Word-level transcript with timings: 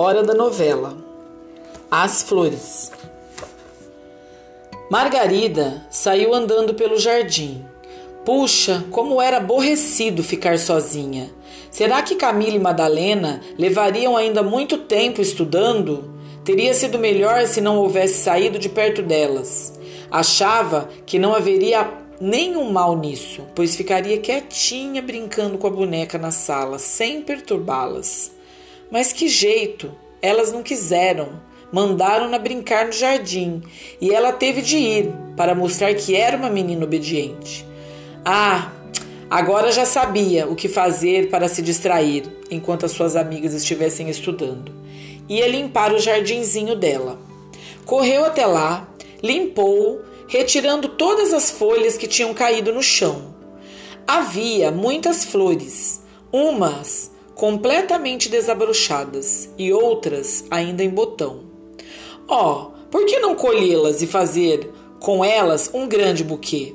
Hora 0.00 0.22
da 0.22 0.32
novela. 0.32 0.96
As 1.90 2.22
flores. 2.22 2.92
Margarida 4.88 5.84
saiu 5.90 6.32
andando 6.32 6.72
pelo 6.72 7.00
jardim. 7.00 7.64
Puxa, 8.24 8.84
como 8.92 9.20
era 9.20 9.38
aborrecido 9.38 10.22
ficar 10.22 10.56
sozinha. 10.56 11.28
Será 11.68 12.00
que 12.00 12.14
Camila 12.14 12.54
e 12.54 12.60
Madalena 12.60 13.40
levariam 13.58 14.16
ainda 14.16 14.40
muito 14.40 14.78
tempo 14.78 15.20
estudando? 15.20 16.08
Teria 16.44 16.72
sido 16.74 16.96
melhor 16.96 17.48
se 17.48 17.60
não 17.60 17.78
houvesse 17.78 18.20
saído 18.20 18.56
de 18.56 18.68
perto 18.68 19.02
delas. 19.02 19.80
Achava 20.08 20.88
que 21.04 21.18
não 21.18 21.34
haveria 21.34 21.92
nenhum 22.20 22.70
mal 22.70 22.96
nisso, 22.96 23.42
pois 23.52 23.74
ficaria 23.74 24.18
quietinha 24.18 25.02
brincando 25.02 25.58
com 25.58 25.66
a 25.66 25.70
boneca 25.70 26.16
na 26.18 26.30
sala, 26.30 26.78
sem 26.78 27.20
perturbá-las. 27.20 28.37
Mas 28.90 29.12
que 29.12 29.28
jeito! 29.28 29.92
Elas 30.20 30.52
não 30.52 30.62
quiseram. 30.62 31.40
Mandaram-na 31.70 32.38
brincar 32.38 32.86
no 32.86 32.92
jardim 32.92 33.62
e 34.00 34.10
ela 34.10 34.32
teve 34.32 34.62
de 34.62 34.78
ir 34.78 35.12
para 35.36 35.54
mostrar 35.54 35.92
que 35.94 36.16
era 36.16 36.36
uma 36.36 36.48
menina 36.48 36.84
obediente. 36.84 37.66
Ah, 38.24 38.72
agora 39.28 39.70
já 39.70 39.84
sabia 39.84 40.48
o 40.48 40.56
que 40.56 40.66
fazer 40.66 41.28
para 41.28 41.46
se 41.46 41.60
distrair 41.60 42.24
enquanto 42.50 42.86
as 42.86 42.92
suas 42.92 43.16
amigas 43.16 43.52
estivessem 43.52 44.08
estudando. 44.08 44.72
Ia 45.28 45.46
limpar 45.46 45.92
o 45.92 45.98
jardinzinho 45.98 46.74
dela. 46.74 47.20
Correu 47.84 48.24
até 48.24 48.46
lá, 48.46 48.88
limpou, 49.22 50.00
retirando 50.26 50.88
todas 50.88 51.34
as 51.34 51.50
folhas 51.50 51.98
que 51.98 52.06
tinham 52.06 52.32
caído 52.32 52.72
no 52.72 52.82
chão. 52.82 53.34
Havia 54.06 54.70
muitas 54.70 55.22
flores, 55.22 56.02
umas 56.32 57.10
completamente 57.38 58.28
desabrochadas 58.28 59.48
e 59.56 59.72
outras 59.72 60.44
ainda 60.50 60.82
em 60.82 60.90
botão. 60.90 61.44
Oh, 62.28 62.72
por 62.90 63.06
que 63.06 63.20
não 63.20 63.36
colhê-las 63.36 64.02
e 64.02 64.08
fazer 64.08 64.68
com 64.98 65.24
elas 65.24 65.70
um 65.72 65.86
grande 65.86 66.24
buquê? 66.24 66.74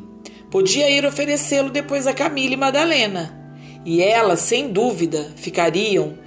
Podia 0.50 0.90
ir 0.90 1.06
oferecê-lo 1.06 1.70
depois 1.70 2.08
a 2.08 2.14
Camila 2.14 2.54
e 2.54 2.58
Madalena, 2.58 3.58
e 3.84 4.02
elas, 4.02 4.40
sem 4.40 4.70
dúvida, 4.70 5.34
ficariam 5.36 6.18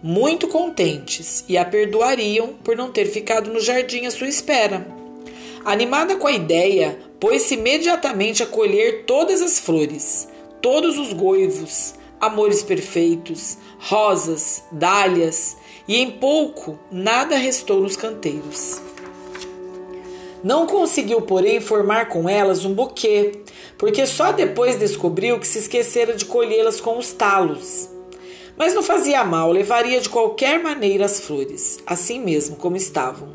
muito 0.00 0.46
contentes 0.46 1.44
e 1.48 1.58
a 1.58 1.64
perdoariam 1.64 2.54
por 2.62 2.76
não 2.76 2.92
ter 2.92 3.06
ficado 3.06 3.52
no 3.52 3.58
jardim 3.58 4.06
à 4.06 4.12
sua 4.12 4.28
espera. 4.28 4.86
Animada 5.64 6.14
com 6.14 6.28
a 6.28 6.32
ideia, 6.32 6.96
pôs-se 7.18 7.54
imediatamente 7.54 8.40
a 8.40 8.46
colher 8.46 9.04
todas 9.04 9.42
as 9.42 9.58
flores, 9.58 10.28
todos 10.62 10.96
os 10.96 11.12
goivos, 11.12 11.98
amores 12.20 12.62
perfeitos, 12.62 13.56
rosas, 13.78 14.62
dálias, 14.70 15.56
e 15.88 15.96
em 15.96 16.10
pouco 16.10 16.78
nada 16.90 17.36
restou 17.36 17.80
nos 17.80 17.96
canteiros. 17.96 18.80
Não 20.42 20.66
conseguiu, 20.66 21.20
porém, 21.22 21.60
formar 21.60 22.08
com 22.08 22.28
elas 22.28 22.64
um 22.64 22.72
buquê, 22.72 23.42
porque 23.76 24.06
só 24.06 24.32
depois 24.32 24.78
descobriu 24.78 25.38
que 25.38 25.46
se 25.46 25.58
esquecera 25.58 26.14
de 26.14 26.24
colhê-las 26.24 26.80
com 26.80 26.96
os 26.96 27.12
talos. 27.12 27.88
Mas 28.56 28.74
não 28.74 28.82
fazia 28.82 29.24
mal, 29.24 29.50
levaria 29.50 30.00
de 30.00 30.08
qualquer 30.08 30.62
maneira 30.62 31.04
as 31.04 31.20
flores, 31.20 31.78
assim 31.86 32.20
mesmo 32.20 32.56
como 32.56 32.76
estavam. 32.76 33.28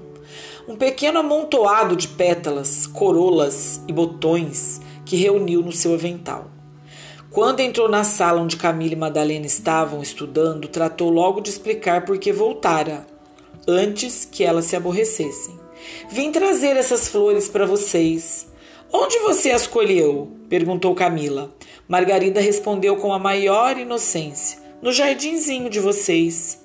Um 0.67 0.75
pequeno 0.75 1.19
amontoado 1.19 1.95
de 1.95 2.07
pétalas, 2.07 2.87
corolas 2.87 3.81
e 3.87 3.93
botões 3.93 4.81
que 5.05 5.15
reuniu 5.15 5.61
no 5.61 5.71
seu 5.71 5.93
avental. 5.93 6.54
Quando 7.35 7.59
entrou 7.59 7.89
na 7.89 8.05
sala 8.05 8.39
onde 8.39 8.55
Camila 8.55 8.93
e 8.93 8.95
Madalena 8.95 9.45
estavam 9.45 10.01
estudando, 10.01 10.69
tratou 10.69 11.09
logo 11.09 11.41
de 11.41 11.49
explicar 11.49 12.05
por 12.05 12.17
que 12.17 12.31
voltara, 12.31 13.05
antes 13.67 14.23
que 14.23 14.41
elas 14.41 14.63
se 14.63 14.75
aborrecessem. 14.77 15.59
Vim 16.09 16.31
trazer 16.31 16.77
essas 16.77 17.09
flores 17.09 17.49
para 17.49 17.65
vocês. 17.65 18.47
Onde 18.89 19.19
você 19.19 19.51
as 19.51 19.67
colheu? 19.67 20.31
perguntou 20.47 20.95
Camila. 20.95 21.53
Margarida 21.89 22.39
respondeu 22.39 22.95
com 22.95 23.11
a 23.11 23.19
maior 23.19 23.77
inocência: 23.77 24.57
No 24.81 24.93
jardinzinho 24.93 25.69
de 25.69 25.81
vocês. 25.81 26.63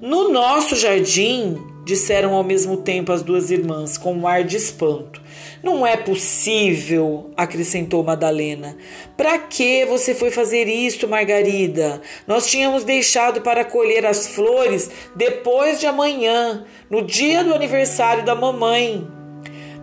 No 0.00 0.30
nosso 0.30 0.74
jardim, 0.74 1.58
disseram 1.84 2.34
ao 2.34 2.44
mesmo 2.44 2.78
tempo 2.78 3.12
as 3.12 3.22
duas 3.22 3.50
irmãs, 3.50 3.98
com 3.98 4.14
um 4.14 4.26
ar 4.26 4.44
de 4.44 4.56
espanto. 4.56 5.20
Não 5.62 5.86
é 5.86 5.96
possível, 5.96 7.30
acrescentou 7.36 8.02
Madalena. 8.02 8.76
Para 9.16 9.38
que 9.38 9.84
você 9.86 10.14
foi 10.14 10.30
fazer 10.30 10.66
isto, 10.66 11.06
Margarida? 11.06 12.00
Nós 12.26 12.46
tínhamos 12.46 12.84
deixado 12.84 13.42
para 13.42 13.64
colher 13.64 14.04
as 14.06 14.26
flores 14.28 14.90
depois 15.14 15.78
de 15.78 15.86
amanhã, 15.86 16.64
no 16.90 17.02
dia 17.02 17.44
do 17.44 17.54
aniversário 17.54 18.24
da 18.24 18.34
mamãe. 18.34 19.21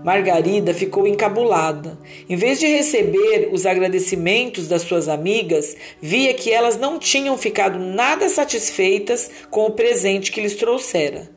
Margarida 0.04 0.74
ficou 0.74 1.06
encabulada. 1.06 1.98
Em 2.30 2.36
vez 2.36 2.60
de 2.60 2.68
receber 2.68 3.50
os 3.52 3.66
agradecimentos 3.66 4.68
das 4.68 4.84
suas 4.84 5.08
amigas, 5.08 5.76
via 6.02 6.34
que 6.34 6.52
elas 6.52 6.78
não 6.78 6.98
tinham 6.98 7.38
ficado 7.38 7.78
nada 7.80 8.30
satisfeitas 8.30 9.30
com 9.50 9.66
o 9.66 9.72
presente 9.72 10.32
que 10.32 10.42
lhes 10.42 10.56
trouxera. 10.56 11.30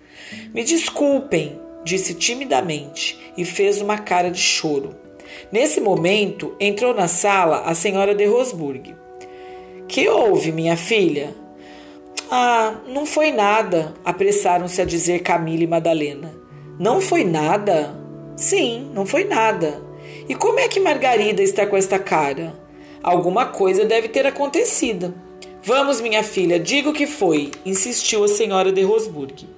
Me 0.54 0.62
desculpem, 0.62 1.58
disse 1.84 2.14
timidamente 2.14 3.18
e 3.36 3.44
fez 3.44 3.80
uma 3.80 3.98
cara 3.98 4.30
de 4.30 4.40
choro. 4.40 4.94
Nesse 5.50 5.80
momento, 5.80 6.54
entrou 6.60 6.94
na 6.94 7.08
sala 7.08 7.62
a 7.64 7.74
senhora 7.74 8.14
de 8.14 8.24
Rosburg. 8.26 8.94
Que 9.88 10.08
houve, 10.08 10.52
minha 10.52 10.76
filha? 10.76 11.34
Ah, 12.30 12.76
não 12.88 13.04
foi 13.04 13.30
nada, 13.30 13.92
apressaram-se 14.04 14.80
a 14.80 14.84
dizer 14.84 15.20
Camila 15.20 15.64
e 15.64 15.66
Madalena. 15.66 16.34
Não 16.78 17.00
foi 17.00 17.24
nada? 17.24 18.01
Sim, 18.42 18.90
não 18.92 19.06
foi 19.06 19.22
nada. 19.22 19.80
E 20.28 20.34
como 20.34 20.58
é 20.58 20.66
que 20.66 20.80
Margarida 20.80 21.40
está 21.40 21.64
com 21.64 21.76
esta 21.76 21.96
cara? 21.96 22.52
Alguma 23.00 23.46
coisa 23.46 23.84
deve 23.84 24.08
ter 24.08 24.26
acontecido. 24.26 25.14
Vamos, 25.62 26.00
minha 26.00 26.24
filha, 26.24 26.58
diga 26.58 26.90
o 26.90 26.92
que 26.92 27.06
foi, 27.06 27.52
insistiu 27.64 28.24
a 28.24 28.28
senhora 28.28 28.72
de 28.72 28.82
Rosburg. 28.82 29.48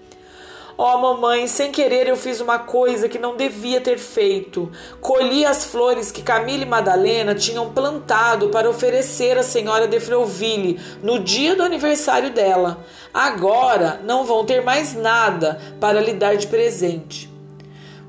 Oh, 0.77 0.99
mamãe, 0.99 1.47
sem 1.47 1.73
querer 1.73 2.09
eu 2.09 2.15
fiz 2.15 2.43
uma 2.43 2.59
coisa 2.59 3.09
que 3.09 3.19
não 3.19 3.39
devia 3.39 3.81
ter 3.81 3.97
feito. 3.99 4.71
Colhi 5.01 5.47
as 5.47 5.65
flores 5.65 6.13
que 6.13 6.21
Camila 6.23 6.65
e 6.65 6.69
Madalena 6.69 7.35
tinham 7.35 7.73
plantado 7.73 8.51
para 8.51 8.69
oferecer 8.69 9.39
à 9.39 9.43
senhora 9.43 9.89
de 9.89 9.99
Freuville 9.99 10.79
no 11.03 11.21
dia 11.21 11.57
do 11.57 11.63
aniversário 11.63 12.29
dela. 12.29 12.85
Agora 13.15 14.03
não 14.05 14.25
vão 14.25 14.45
ter 14.45 14.63
mais 14.63 14.93
nada 14.93 15.59
para 15.81 16.03
lhe 16.03 16.13
dar 16.13 16.37
de 16.37 16.49
presente. 16.49 17.33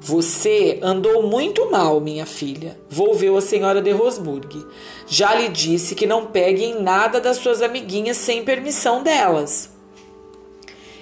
Você 0.07 0.77
andou 0.83 1.23
muito 1.23 1.71
mal, 1.71 1.99
minha 1.99 2.27
filha, 2.27 2.79
volveu 2.87 3.35
a 3.37 3.41
senhora 3.41 3.81
de 3.81 3.89
Rosburg. 3.89 4.63
Já 5.07 5.33
lhe 5.33 5.49
disse 5.49 5.95
que 5.95 6.05
não 6.05 6.27
pegue 6.27 6.63
em 6.63 6.79
nada 6.79 7.19
das 7.19 7.37
suas 7.37 7.63
amiguinhas 7.63 8.17
sem 8.17 8.45
permissão 8.45 9.01
delas. 9.01 9.71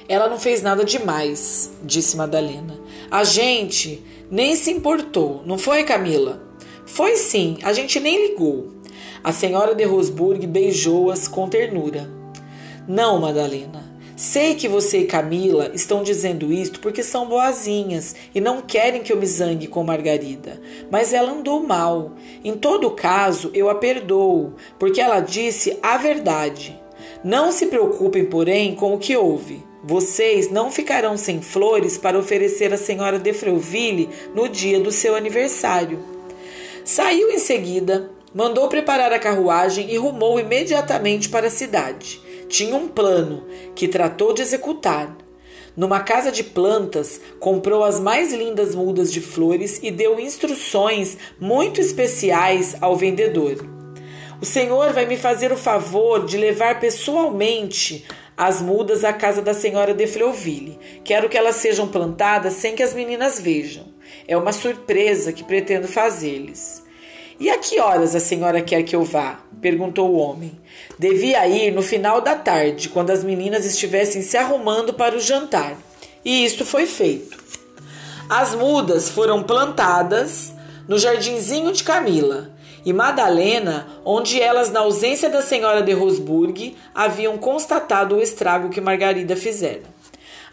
Ela 0.08 0.30
não 0.30 0.40
fez 0.40 0.62
nada 0.62 0.86
demais, 0.86 1.74
disse 1.84 2.16
Madalena. 2.16 2.80
A 3.12 3.26
gente 3.26 4.02
nem 4.32 4.56
se 4.56 4.72
importou, 4.72 5.44
não 5.46 5.58
foi, 5.58 5.84
Camila? 5.84 6.42
Foi 6.86 7.18
sim, 7.18 7.58
a 7.62 7.74
gente 7.74 8.00
nem 8.00 8.30
ligou. 8.30 8.72
A 9.22 9.34
senhora 9.34 9.76
de 9.76 9.84
Rosburg 9.84 10.48
beijou-as 10.48 11.28
com 11.28 11.50
ternura. 11.50 12.10
Não, 12.88 13.20
Madalena. 13.20 13.84
Sei 14.24 14.56
que 14.56 14.70
você 14.70 15.00
e 15.00 15.06
Camila 15.06 15.70
estão 15.74 16.02
dizendo 16.02 16.54
isto 16.54 16.80
porque 16.80 17.04
são 17.04 17.28
boazinhas 17.28 18.16
e 18.34 18.40
não 18.40 18.62
querem 18.62 19.04
que 19.04 19.12
eu 19.12 19.18
me 19.18 19.26
zangue 19.26 19.68
com 19.68 19.84
Margarida. 19.84 20.62
Mas 20.90 21.12
ela 21.12 21.34
andou 21.34 21.62
mal. 21.62 22.14
Em 22.42 22.54
todo 22.54 22.90
caso, 22.92 23.52
eu 23.54 23.70
a 23.70 23.76
perdoo, 23.76 24.54
porque 24.80 25.02
ela 25.02 25.20
disse 25.20 25.78
a 25.84 25.98
verdade. 25.98 26.82
Não 27.22 27.52
se 27.52 27.66
preocupem, 27.66 28.24
porém, 28.24 28.74
com 28.76 28.94
o 28.94 28.98
que 28.98 29.14
houve. 29.14 29.62
Vocês 29.84 30.50
não 30.50 30.72
ficarão 30.72 31.18
sem 31.18 31.42
flores 31.42 31.98
para 31.98 32.18
oferecer 32.18 32.74
à 32.74 32.78
senhora 32.78 33.20
de 33.20 33.34
Freuville 33.34 34.10
no 34.34 34.48
dia 34.48 34.80
do 34.80 34.90
seu 34.90 35.18
aniversário. 35.18 36.00
Saiu 36.86 37.30
em 37.30 37.40
seguida, 37.40 38.10
mandou 38.34 38.70
preparar 38.70 39.12
a 39.12 39.20
carruagem 39.20 39.92
e 39.92 39.98
rumou 39.98 40.40
imediatamente 40.40 41.28
para 41.28 41.48
a 41.48 41.52
cidade. 41.52 42.23
Tinha 42.48 42.76
um 42.76 42.88
plano 42.88 43.46
que 43.76 43.88
tratou 43.88 44.34
de 44.34 44.42
executar. 44.42 45.16
Numa 45.76 46.02
casa 46.02 46.32
de 46.32 46.44
plantas, 46.44 47.20
comprou 47.40 47.84
as 47.84 48.00
mais 48.00 48.32
lindas 48.32 48.76
mudas 48.76 49.12
de 49.12 49.20
flores 49.20 49.80
e 49.82 49.90
deu 49.90 50.20
instruções 50.20 51.18
muito 51.40 51.82
especiais 51.82 52.76
ao 52.80 52.96
vendedor. 52.96 53.68
O 54.40 54.46
senhor 54.46 54.94
vai 54.94 55.06
me 55.06 55.18
fazer 55.18 55.52
o 55.52 55.58
favor 55.58 56.26
de 56.26 56.38
levar 56.38 56.80
pessoalmente 56.80 58.06
as 58.36 58.62
mudas 58.62 59.04
à 59.04 59.14
casa 59.14 59.42
da 59.42 59.54
senhora 59.54 59.94
de 59.94 60.06
Freuville. 60.06 60.78
Quero 61.04 61.30
que 61.30 61.38
elas 61.38 61.56
sejam 61.56 61.88
plantadas 61.88 62.54
sem 62.54 62.76
que 62.76 62.84
as 62.84 62.94
meninas 62.94 63.40
vejam. 63.40 63.94
É 64.28 64.36
uma 64.36 64.52
surpresa 64.52 65.32
que 65.32 65.44
pretendo 65.44 65.88
fazer-lhes. 65.88 66.84
E 67.40 67.50
a 67.50 67.58
que 67.58 67.80
horas 67.80 68.16
a 68.16 68.20
senhora 68.20 68.62
quer 68.62 68.84
que 68.84 68.96
eu 68.96 69.04
vá? 69.04 69.40
perguntou 69.62 70.10
o 70.10 70.18
homem. 70.18 70.52
Devia 71.00 71.48
ir 71.48 71.72
no 71.72 71.82
final 71.82 72.20
da 72.20 72.36
tarde, 72.36 72.90
quando 72.90 73.12
as 73.12 73.24
meninas 73.24 73.66
estivessem 73.66 74.22
se 74.22 74.36
arrumando 74.36 74.94
para 74.94 75.16
o 75.16 75.22
jantar. 75.22 75.78
E 76.24 76.44
isto 76.44 76.66
foi 76.66 76.86
feito. 76.86 77.42
As 78.30 78.54
mudas 78.54 79.10
foram 79.10 79.42
plantadas 79.42 80.54
no 80.88 80.98
jardinzinho 80.98 81.72
de 81.72 81.84
Camila 81.84 82.52
e 82.86 82.92
Madalena, 82.92 83.88
onde 84.04 84.42
elas, 84.42 84.70
na 84.72 84.82
ausência 84.82 85.30
da 85.30 85.42
senhora 85.42 85.82
de 85.82 85.94
Rosburg, 85.94 86.76
haviam 86.94 87.38
constatado 87.38 88.16
o 88.16 88.22
estrago 88.22 88.70
que 88.70 88.82
Margarida 88.82 89.36
fizera. 89.36 89.93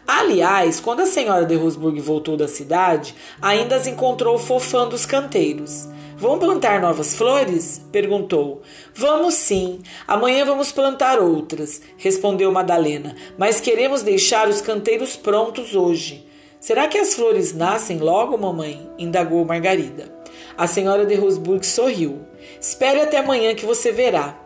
Aliás, 0.07 0.79
quando 0.79 1.01
a 1.01 1.05
senhora 1.05 1.45
de 1.45 1.55
Rosburg 1.55 1.99
voltou 1.99 2.35
da 2.35 2.47
cidade, 2.47 3.15
ainda 3.41 3.75
as 3.75 3.87
encontrou 3.87 4.37
fofando 4.37 4.95
os 4.95 5.05
canteiros. 5.05 5.87
Vão 6.17 6.37
plantar 6.37 6.79
novas 6.79 7.15
flores? 7.15 7.81
perguntou. 7.91 8.61
Vamos 8.93 9.33
sim. 9.33 9.79
Amanhã 10.07 10.45
vamos 10.45 10.71
plantar 10.71 11.19
outras, 11.19 11.81
respondeu 11.97 12.51
Madalena. 12.51 13.15
Mas 13.37 13.59
queremos 13.59 14.03
deixar 14.03 14.47
os 14.47 14.61
canteiros 14.61 15.15
prontos 15.15 15.75
hoje. 15.75 16.27
Será 16.59 16.87
que 16.87 16.99
as 16.99 17.15
flores 17.15 17.55
nascem 17.55 17.97
logo, 17.97 18.37
mamãe? 18.37 18.87
indagou 18.99 19.43
Margarida. 19.43 20.13
A 20.55 20.67
senhora 20.67 21.07
de 21.07 21.15
Rosburg 21.15 21.65
sorriu. 21.65 22.21
Espere 22.59 23.01
até 23.01 23.17
amanhã 23.17 23.55
que 23.55 23.65
você 23.65 23.91
verá. 23.91 24.37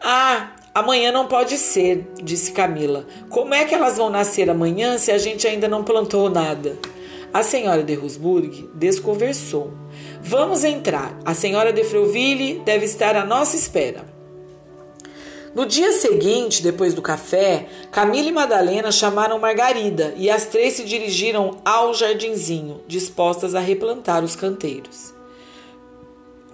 Ah, 0.00 0.52
amanhã 0.74 1.12
não 1.12 1.26
pode 1.26 1.58
ser, 1.58 2.06
disse 2.22 2.52
Camila. 2.52 3.06
Como 3.28 3.54
é 3.54 3.64
que 3.64 3.74
elas 3.74 3.96
vão 3.96 4.10
nascer 4.10 4.48
amanhã 4.48 4.98
se 4.98 5.10
a 5.10 5.18
gente 5.18 5.46
ainda 5.46 5.68
não 5.68 5.84
plantou 5.84 6.28
nada? 6.28 6.78
A 7.32 7.42
senhora 7.42 7.82
de 7.82 7.94
Rosburg 7.94 8.68
desconversou. 8.74 9.72
Vamos 10.20 10.64
entrar. 10.64 11.16
A 11.24 11.32
senhora 11.32 11.72
de 11.72 11.84
Freuville 11.84 12.60
deve 12.64 12.84
estar 12.86 13.14
à 13.16 13.24
nossa 13.24 13.56
espera. 13.56 14.04
No 15.54 15.66
dia 15.66 15.92
seguinte, 15.92 16.62
depois 16.62 16.94
do 16.94 17.02
café, 17.02 17.66
Camila 17.90 18.28
e 18.28 18.32
Madalena 18.32 18.92
chamaram 18.92 19.38
Margarida 19.38 20.14
e 20.16 20.30
as 20.30 20.46
três 20.46 20.74
se 20.74 20.84
dirigiram 20.84 21.58
ao 21.64 21.92
jardinzinho, 21.92 22.80
dispostas 22.86 23.54
a 23.54 23.60
replantar 23.60 24.22
os 24.22 24.36
canteiros. 24.36 25.12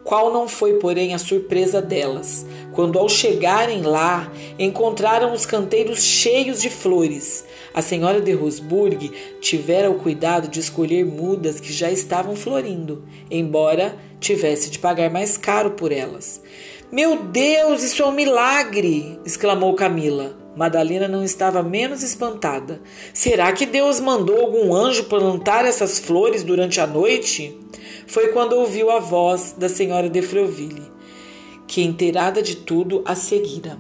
Qual 0.06 0.32
não 0.32 0.47
foi, 0.47 0.75
porém, 0.75 1.14
a 1.14 1.19
surpresa 1.19 1.82
delas, 1.82 2.47
quando 2.73 2.97
ao 2.97 3.08
chegarem 3.08 3.82
lá 3.82 4.32
encontraram 4.56 5.32
os 5.32 5.44
canteiros 5.44 6.00
cheios 6.00 6.62
de 6.62 6.70
flores. 6.70 7.44
A 7.75 7.82
senhora 7.82 8.20
de 8.20 8.31
Rosburg 8.31 9.11
tivera 9.41 9.91
o 9.91 9.99
cuidado 9.99 10.47
de 10.47 10.61
escolher 10.61 11.05
mudas 11.05 11.58
que 11.58 11.73
já 11.73 11.91
estavam 11.91 12.37
florindo, 12.37 13.03
embora 13.29 13.97
tivesse 14.20 14.70
de 14.70 14.79
pagar 14.79 15.11
mais 15.11 15.37
caro 15.37 15.73
por 15.73 15.91
elas. 15.91 16.41
Meu 16.93 17.25
Deus, 17.25 17.82
isso 17.82 18.00
é 18.05 18.06
um 18.06 18.12
milagre! 18.12 19.19
exclamou 19.25 19.75
Camila. 19.75 20.45
Madalena 20.56 21.06
não 21.06 21.23
estava 21.23 21.62
menos 21.62 22.03
espantada. 22.03 22.81
Será 23.12 23.53
que 23.53 23.67
Deus 23.67 24.00
mandou 24.00 24.41
algum 24.41 24.75
anjo 24.75 25.05
plantar 25.05 25.67
essas 25.67 25.99
flores 25.99 26.43
durante 26.43 26.81
a 26.81 26.87
noite? 26.87 27.61
Foi 28.06 28.29
quando 28.29 28.55
ouviu 28.55 28.91
a 28.91 28.99
voz 28.99 29.55
da 29.56 29.69
senhora 29.69 30.08
de 30.08 30.23
Freuville, 30.23 30.91
que, 31.67 31.82
inteirada 31.82 32.43
de 32.43 32.56
tudo, 32.56 33.03
a 33.05 33.14
seguira. 33.14 33.76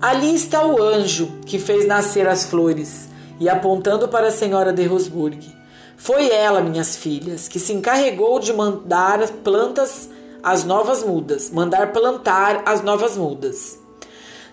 Ali 0.00 0.34
está 0.34 0.66
o 0.66 0.82
anjo 0.82 1.30
que 1.46 1.60
fez 1.60 1.86
nascer 1.86 2.26
as 2.26 2.44
flores, 2.44 3.08
e 3.38 3.48
apontando 3.48 4.08
para 4.08 4.28
a 4.28 4.32
senhora 4.32 4.72
de 4.72 4.84
Rosburg. 4.84 5.38
Foi 5.96 6.28
ela, 6.28 6.60
minhas 6.60 6.96
filhas, 6.96 7.46
que 7.46 7.60
se 7.60 7.72
encarregou 7.72 8.40
de 8.40 8.52
mandar 8.52 9.26
plantas 9.44 10.10
as 10.42 10.64
novas 10.64 11.02
mudas, 11.02 11.50
mandar 11.50 11.92
plantar 11.92 12.62
as 12.66 12.82
novas 12.82 13.16
mudas. 13.16 13.83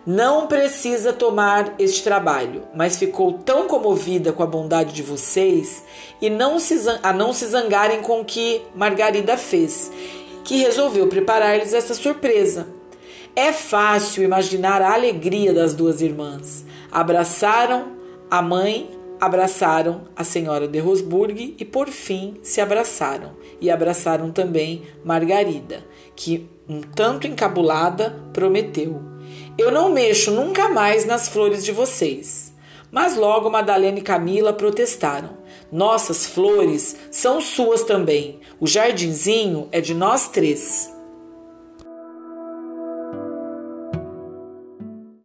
Não 0.06 0.48
precisa 0.48 1.14
tomar 1.14 1.76
este 1.78 2.04
trabalho, 2.04 2.64
mas 2.74 2.98
ficou 2.98 3.34
tão 3.34 3.68
comovida 3.68 4.34
com 4.34 4.42
a 4.42 4.48
bondade 4.48 4.94
de 4.94 5.04
vocês 5.04 5.84
e 6.20 6.28
não 6.28 6.58
se, 6.58 6.76
a 7.04 7.14
não 7.14 7.32
se 7.32 7.46
zangarem 7.46 8.02
com 8.02 8.22
o 8.22 8.26
que 8.26 8.64
Margarida 8.74 9.38
fez, 9.38 9.92
que 10.44 10.58
resolveu 10.58 11.06
preparar-lhes 11.06 11.72
essa 11.72 11.94
surpresa. 11.94 12.68
É 13.36 13.54
fácil 13.54 14.24
imaginar 14.24 14.82
a 14.82 14.92
alegria 14.92 15.54
das 15.54 15.76
duas 15.76 16.02
irmãs. 16.02 16.66
Abraçaram 16.92 17.96
a 18.30 18.42
mãe, 18.42 18.90
abraçaram 19.20 20.06
a 20.16 20.24
senhora 20.24 20.68
de 20.68 20.80
Rosburg 20.80 21.56
e 21.60 21.64
por 21.64 21.90
fim 21.90 22.40
se 22.42 22.60
abraçaram. 22.60 23.34
E 23.62 23.70
abraçaram 23.70 24.32
também 24.32 24.82
Margarida, 25.06 25.86
que, 26.16 26.50
um 26.68 26.82
tanto 26.82 27.28
encabulada, 27.28 28.20
prometeu 28.34 29.11
eu 29.58 29.72
não 29.72 29.90
mexo 29.90 30.32
nunca 30.32 30.70
mais 30.70 31.06
nas 31.06 31.28
flores 31.28 31.64
de 31.64 31.72
vocês. 31.72 32.54
Mas 32.92 33.16
logo 33.16 33.50
Madalena 33.50 34.00
e 34.00 34.02
Camila 34.02 34.52
protestaram. 34.52 35.38
Nossas 35.72 36.26
flores 36.26 36.96
são 37.10 37.40
suas 37.40 37.84
também. 37.84 38.40
O 38.60 38.68
jardinzinho 38.68 39.70
é 39.72 39.80
de 39.80 39.94
nós 39.94 40.28
três. 40.28 40.94